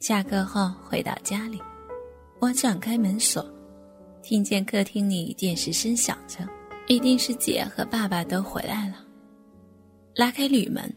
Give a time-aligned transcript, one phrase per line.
[0.00, 1.60] 下课后回到家里，
[2.38, 3.44] 我转开门锁，
[4.22, 6.38] 听见客厅里电视声响着，
[6.86, 8.94] 一定是姐和爸爸都回来了。
[10.14, 10.90] 拉开铝门，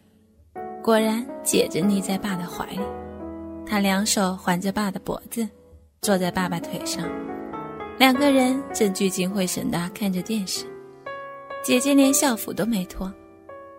[0.81, 2.79] 果然姐正腻在爸的怀里，
[3.66, 5.46] 她两手环着爸的脖子，
[6.01, 7.06] 坐在爸爸腿上，
[7.99, 10.65] 两个人正聚精会神地看着电视。
[11.62, 13.13] 姐姐连校服都没脱，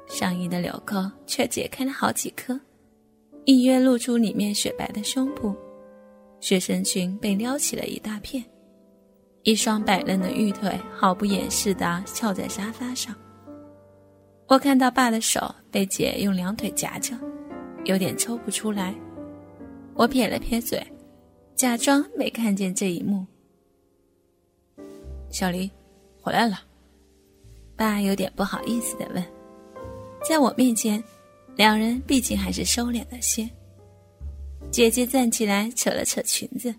[0.06, 2.60] 上衣的纽扣却解开了好几颗，
[3.46, 5.54] 隐约露出里面雪白的胸部，
[6.40, 8.42] 学生裙被撩起了一大片，
[9.42, 13.14] 一双白嫩的玉腿毫不掩饰地翘在沙发上。
[14.48, 17.14] 我看到爸的手被姐用两腿夹着，
[17.84, 18.94] 有点抽不出来。
[19.94, 20.82] 我撇了撇嘴，
[21.54, 23.26] 假装没看见这一幕。
[25.28, 25.70] 小黎，
[26.20, 26.60] 回来了。
[27.76, 29.24] 爸有点不好意思的问
[30.28, 31.02] ：“在我面前，
[31.56, 33.48] 两人毕竟还是收敛了些。”
[34.70, 36.74] 姐姐站起来，扯了扯裙子，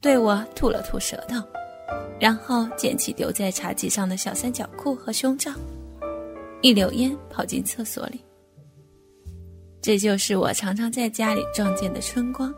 [0.00, 1.36] 对我吐了吐舌头，
[2.18, 5.52] 然后捡起丢在茶几上的小三角裤和胸罩，
[6.62, 8.20] 一溜烟跑进厕所里。
[9.80, 12.52] 这就是我常常在家里撞见的春光。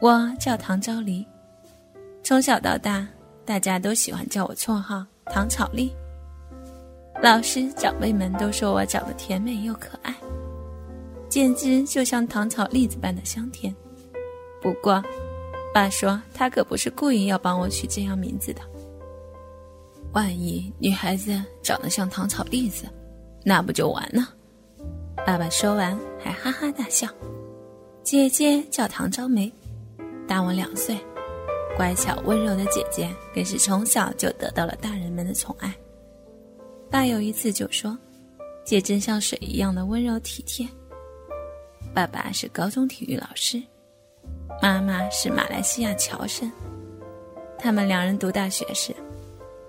[0.00, 1.24] 我叫唐昭黎，
[2.22, 3.06] 从小到大，
[3.44, 5.92] 大家都喜欢叫我绰号“唐草丽”。
[7.22, 10.14] 老师、长辈们都说我长得甜美又可爱，
[11.34, 13.74] 简直就像糖炒栗子般的香甜。
[14.62, 15.02] 不过，
[15.74, 18.60] 爸说他可不是故意要帮我取这样名字的。
[20.12, 22.86] 万一女孩子长得像糖炒栗子，
[23.44, 24.32] 那不就完了？
[25.26, 27.08] 爸爸说完还哈哈大笑。
[28.04, 29.52] 姐姐叫唐昭梅，
[30.28, 30.96] 大我两岁，
[31.76, 35.74] 乖巧温柔的姐姐更是从小就得到了大人们的宠爱。
[36.88, 37.98] 爸有一次就说
[38.64, 40.64] ：“姐真像水一样的温柔体贴。”
[41.94, 43.62] 爸爸是高中体育老师，
[44.60, 46.50] 妈妈是马来西亚侨生。
[47.56, 48.92] 他们两人读大学时，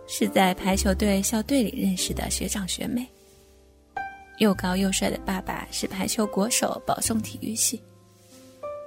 [0.08, 3.08] 是在排球队校队里认识的学长学妹。
[4.40, 7.80] 又高又帅的爸爸是排球国手，保送体育系。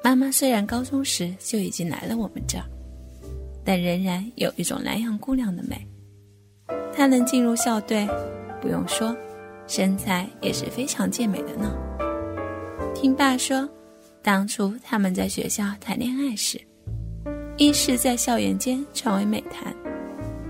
[0.02, 2.64] 妈妈虽然高中时就已经来了我们这儿，
[3.64, 5.86] 但仍然有一种南洋姑娘的美。
[6.92, 8.04] 她能进入校队，
[8.60, 9.16] 不用说，
[9.68, 11.72] 身材也是非常健美的呢。
[13.00, 13.68] 听爸说，
[14.24, 16.60] 当初他们在学校谈恋爱时，
[17.56, 19.72] 一是在校园间传为美谈，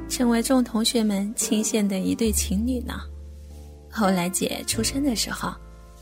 [0.09, 3.03] 成为众同学们倾羡的一对情侣呢。
[3.91, 5.53] 后来姐出生的时候，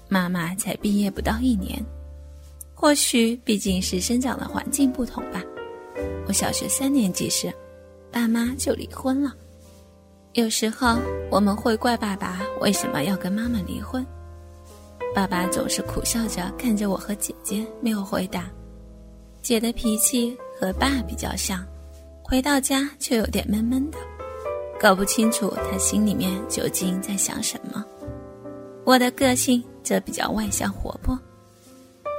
[0.09, 1.84] 妈妈才毕业不到一年，
[2.73, 5.43] 或许毕竟是生长的环境不同吧。
[6.28, 7.53] 我小学三年级时，
[8.13, 9.34] 爸妈就离婚了。
[10.34, 10.97] 有时候
[11.28, 14.07] 我们会怪爸爸为什么要跟妈妈离婚，
[15.16, 18.50] 爸爸总是苦笑着看着我和姐姐，没有回答。
[19.41, 21.65] 姐的脾气和爸比较像，
[22.22, 23.97] 回到家却有点闷闷的，
[24.78, 27.82] 搞不清楚他心里面究竟在想什么。
[28.84, 31.19] 我的个性则比较外向活泼，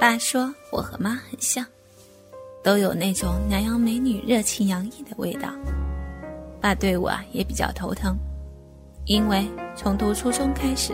[0.00, 1.64] 爸说我和妈很像，
[2.64, 5.50] 都有那种南洋美女热情洋溢的味道。
[6.60, 8.18] 爸对我也比较头疼，
[9.04, 10.92] 因为从读初中开始，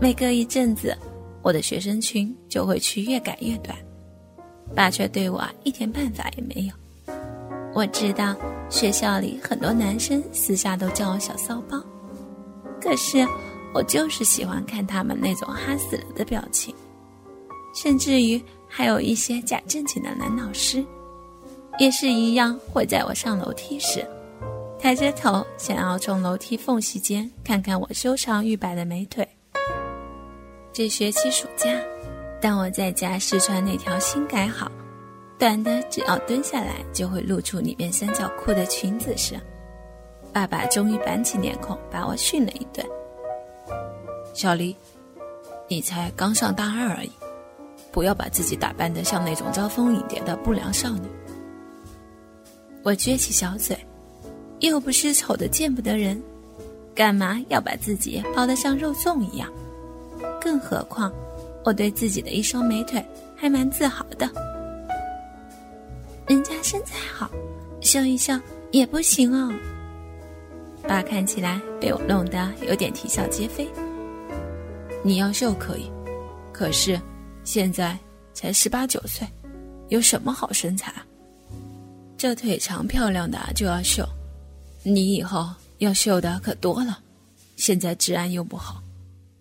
[0.00, 0.98] 每隔一阵子，
[1.42, 3.76] 我的学生群就会去越改越短，
[4.74, 6.74] 爸却对我一点办法也没有。
[7.74, 8.36] 我知道
[8.68, 11.82] 学校里很多男生私下都叫我小骚包，
[12.80, 13.26] 可是
[13.74, 16.74] 我就是喜欢看他们那种哈死了的表情，
[17.74, 20.84] 甚至于还有一些假正经的男老师，
[21.78, 24.06] 也是一样会在我上楼梯时。
[24.78, 29.26] 抬着头，想要从楼梯缝隙间看看我修长玉白的美腿。
[30.74, 31.70] 这学期暑假，
[32.40, 34.72] 当我在家试穿那条新改好、
[35.38, 39.38] 短的只要蹲下来就会露出里面三角裤的裙子时，
[40.32, 42.86] 爸爸终于板起脸孔把我训了一顿
[44.32, 44.74] ：“小黎，
[45.68, 47.12] 你才刚上大二而已，
[47.90, 51.06] 不要把自己打扮得像那种招蜂引蝶的不良少女。”
[52.82, 53.76] 我撅起小嘴。
[54.60, 56.22] 又不是丑的见不得人，
[56.94, 59.52] 干嘛要把自己包得像肉粽一样？
[60.42, 61.12] 更何况，
[61.64, 63.04] 我对自己的一双美腿
[63.36, 64.28] 还蛮自豪的。
[66.26, 67.30] 人家身材好，
[67.80, 68.32] 秀一秀
[68.72, 69.54] 也不行哦。
[70.82, 73.68] 爸看起来被我弄得有点啼笑皆非。
[75.04, 75.88] 你要秀可以，
[76.52, 77.00] 可是
[77.44, 77.96] 现在
[78.34, 79.24] 才十八九岁，
[79.90, 81.06] 有什么好身材啊？
[82.18, 84.04] 这腿长漂亮的就要秀。
[84.82, 85.48] 你以后
[85.78, 86.98] 要秀的可多了，
[87.54, 88.82] 现在治安又不好，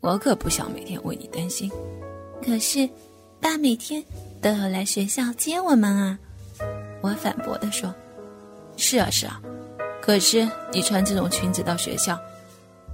[0.02, 1.72] 我可不想每天为你担心。
[2.44, 2.90] 可是，
[3.40, 4.04] 爸每天
[4.42, 6.20] 都要来学校接我们啊！
[7.02, 7.94] 我反驳地说
[8.78, 9.40] ：“是啊，是啊，
[10.02, 12.20] 可是你穿这种裙子到学校，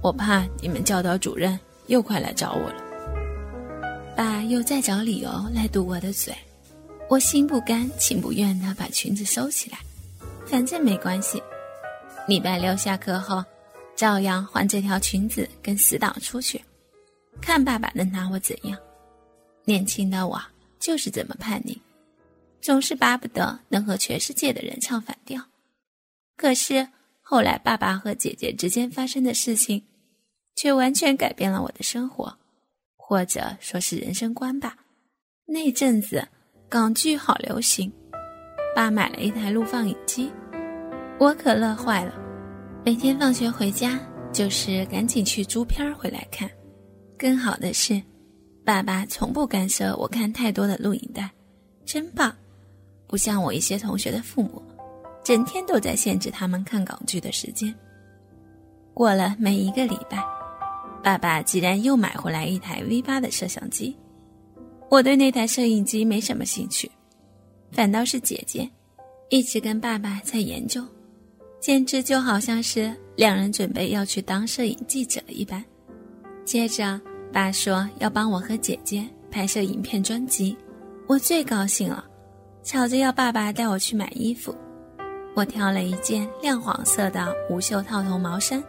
[0.02, 2.84] 我怕你们教导主任又快来找我了。”
[4.14, 6.34] 爸又在找理由来堵我的嘴，
[7.08, 9.78] 我心不甘情不愿地把裙子收起来，
[10.44, 11.42] 反正没关系。
[12.26, 13.42] 礼拜六下课后，
[13.96, 16.62] 照样换这条裙子跟死党出去，
[17.40, 18.78] 看爸爸能拿我怎样。
[19.64, 20.40] 年轻的我
[20.78, 21.80] 就是这么叛逆。
[22.60, 25.40] 总是巴不得能和全世界的人唱反调，
[26.36, 26.88] 可是
[27.20, 29.84] 后来爸爸和姐姐之间发生的事情，
[30.56, 32.36] 却完全改变了我的生活，
[32.96, 34.76] 或者说是人生观吧。
[35.46, 36.26] 那阵子
[36.68, 37.92] 港剧好流行，
[38.74, 40.30] 爸买了一台录放影机，
[41.20, 42.12] 我可乐坏了，
[42.84, 44.00] 每天放学回家
[44.32, 46.50] 就是赶紧去租片回来看。
[47.18, 48.00] 更好的是，
[48.64, 51.28] 爸爸从不干涉我看太多的录影带，
[51.84, 52.34] 真棒。
[53.08, 54.62] 不像我一些同学的父母，
[55.24, 57.74] 整天都在限制他们看港剧的时间。
[58.94, 60.22] 过了没一个礼拜，
[61.02, 63.96] 爸爸竟然又买回来一台 V 八的摄像机。
[64.88, 66.90] 我对那台摄影机没什么兴趣，
[67.72, 68.68] 反倒是姐姐，
[69.28, 70.84] 一直跟爸爸在研究，
[71.60, 75.64] 简直就好像是两人准备要去当摄影记者一般。
[76.44, 77.00] 接着，
[77.32, 80.56] 爸说要帮我和姐姐拍摄影片专辑，
[81.06, 82.04] 我最高兴了。
[82.64, 84.54] 吵着要爸爸带我去买衣服，
[85.34, 88.62] 我挑了一件亮黄色的无袖套头毛衫，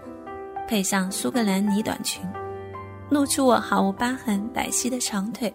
[0.68, 2.22] 配上苏格兰呢短裙，
[3.10, 5.54] 露出我毫无疤痕白皙的长腿，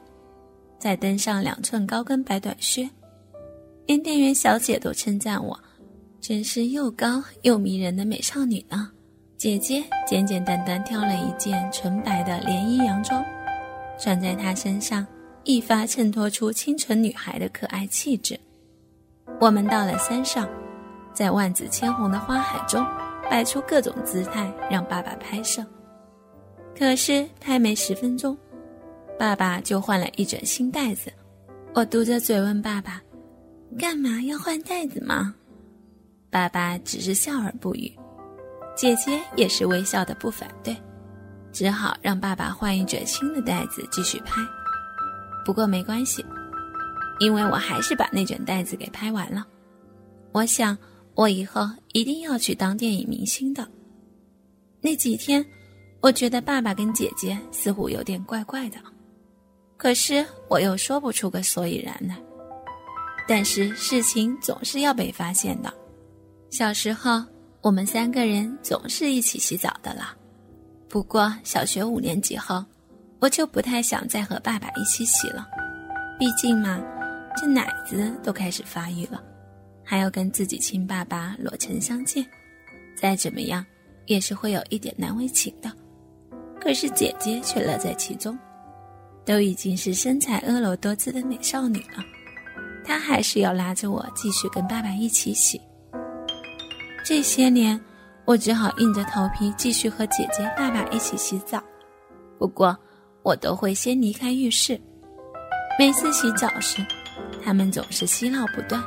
[0.79, 2.89] 再登上两寸高跟白短靴，
[3.87, 5.59] 连店员小姐都称赞我，
[6.21, 8.91] 真是又高又迷人的美少女呢。
[9.45, 13.23] 姐姐简简单单挑了一件纯白的连衣洋装，
[14.01, 15.07] 穿在她身上。
[15.43, 18.41] 一发衬托出清纯女孩的可爱气质。
[19.39, 20.49] 我们到了山上，
[21.13, 22.83] 在万紫千红的花海中
[23.31, 25.63] 摆出各种姿态，让爸爸拍摄。
[26.75, 28.35] 可是拍没十分钟，
[29.19, 31.13] 爸爸就换了一卷新袋子。
[31.75, 32.99] 我嘟着嘴问爸爸
[33.79, 35.35] ：“干嘛要换袋子吗？”
[36.33, 37.95] 爸爸只是笑而不语。
[38.75, 40.77] 姐姐也是微笑的不反对，
[41.53, 44.41] 只好让爸爸换一卷新的袋子继续拍。
[45.45, 46.25] 不过没关系，
[47.21, 49.47] 因为我还是把那卷袋子给拍完了。
[50.33, 50.77] 我想，
[51.15, 53.67] 我以后一定要去当电影明星的。
[54.81, 55.45] 那几天，
[56.01, 58.79] 我觉得爸爸跟姐姐似乎有点怪怪的，
[59.77, 62.17] 可是我又说不出个所以然来。
[63.27, 65.73] 但是事情总是要被发现的。
[66.51, 67.23] 小时候，
[67.65, 70.15] 我们三个人总是一起洗澡的了。
[70.87, 72.63] 不过小学五年级后，
[73.21, 75.49] 我就不太想再和爸爸一起洗了，
[76.19, 76.79] 毕竟嘛，
[77.35, 79.25] 这奶子都开始发育了，
[79.83, 82.23] 还要跟自己亲爸爸裸成相见，
[82.95, 83.65] 再怎么样
[84.05, 85.73] 也是会有一点难为情的。
[86.61, 88.39] 可是姐姐却乐在其中，
[89.25, 92.05] 都已经是身材婀娜多姿的美少女了，
[92.85, 95.59] 她还是要拉着我继续跟爸爸一起洗。
[97.05, 97.79] 这些年，
[98.25, 101.63] 我只好硬着头皮继续和姐姐、爸爸一起洗澡，
[102.39, 102.77] 不过。
[103.25, 104.79] 我都会先离开浴室。
[105.79, 106.85] 每次洗澡时，
[107.43, 108.85] 他们总是嬉闹不断。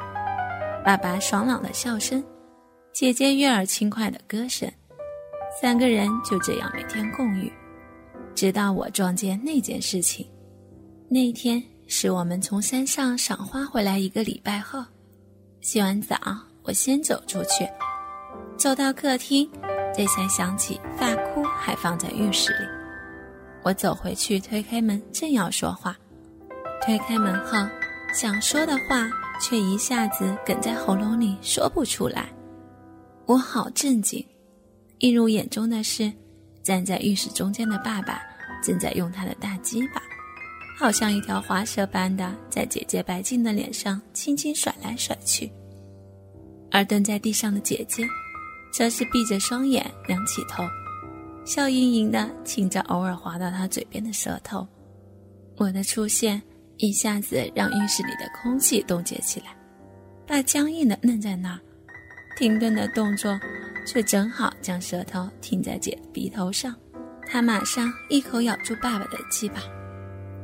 [0.85, 2.23] 爸爸爽朗的笑声，
[2.93, 4.71] 姐姐悦耳轻快的歌声，
[5.59, 7.51] 三个人就这样每天共浴，
[8.35, 10.23] 直到我撞见那件事情。
[11.09, 14.85] 那天是我们从山上赏花回来一个礼拜后，
[15.61, 16.15] 洗完澡，
[16.61, 17.67] 我先走出去，
[18.57, 19.47] 走到客厅，
[19.95, 22.65] 这才想起发箍还放在浴室里。
[23.63, 25.95] 我走回去，推开门，正要说话，
[26.83, 27.57] 推开门后，
[28.13, 29.07] 想说的话
[29.39, 32.29] 却一下子哽在喉咙里，说不出来。
[33.27, 34.25] 我好震惊，
[34.99, 36.11] 映入眼中的是，
[36.63, 38.21] 站在浴室中间的爸爸
[38.63, 40.01] 正在用他的大鸡巴，
[40.79, 45.51] 好像一条滑蛇般的在姐姐白净的脸上轻轻甩来甩去，
[46.71, 48.07] 而蹲在地上的姐姐，
[48.77, 50.63] 则是闭着双眼，仰起头。
[51.43, 54.67] 笑盈盈的亲着偶尔滑到他嘴边的舌头，
[55.55, 56.39] 我的出现
[56.77, 59.57] 一下子让浴室里的空气冻结起来，
[60.27, 61.59] 他僵硬的愣在那儿，
[62.37, 63.39] 停顿的动作
[63.83, 66.75] 却正好将舌头停在姐鼻头上。
[67.25, 69.59] 他马上一口咬住爸爸的鸡巴，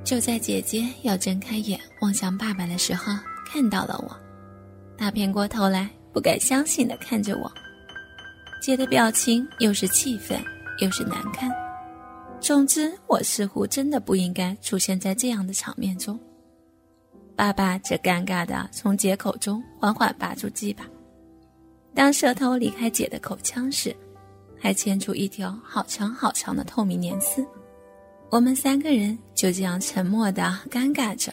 [0.03, 3.13] 就在姐姐要睁开眼望向爸爸的时候，
[3.45, 4.17] 看到了我，
[4.97, 7.51] 他偏过头来，不敢相信的看着我，
[8.63, 10.41] 姐的表情又是气愤。
[10.79, 11.51] 又是难堪，
[12.41, 16.19] 总之，我似乎真的不应该出现在这样的场面中。
[17.35, 20.83] 爸爸则尴尬的从姐口中缓缓拔出鸡巴。
[21.93, 23.95] 当舌头离开姐的口腔时，
[24.59, 27.45] 还牵出一条好长好长的透明粘丝。
[28.31, 30.41] 我们三个人就这样沉默的
[30.71, 31.31] 尴尬着。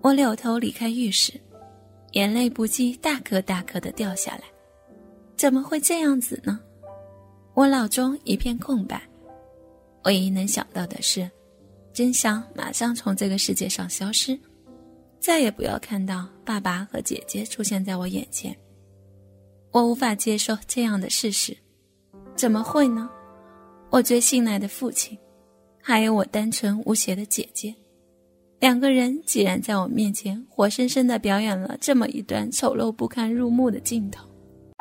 [0.00, 1.32] 我扭头离开浴室，
[2.12, 4.42] 眼泪不禁大颗大颗的掉下来。
[5.36, 6.60] 怎么会这样子呢？
[7.54, 9.00] 我脑中一片空白，
[10.04, 11.30] 唯一能想到的是，
[11.92, 14.38] 真想马上从这个世界上消失，
[15.20, 18.56] 再也不要看到爸爸和姐姐出现在我眼前。
[19.70, 21.56] 我无法接受这样的事实，
[22.36, 23.08] 怎么会呢？
[23.90, 25.16] 我最信赖的父亲，
[25.80, 27.74] 还有我单纯无邪的姐姐，
[28.58, 34.28] 两个人竟然在我面前活生生的表演了这么一段丑陋不堪入目的镜头。